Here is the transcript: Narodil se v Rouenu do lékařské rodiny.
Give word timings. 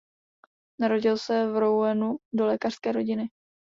Narodil 0.79 1.17
se 1.17 1.47
v 1.47 1.57
Rouenu 1.57 2.17
do 2.33 2.45
lékařské 2.45 2.91
rodiny. 2.91 3.29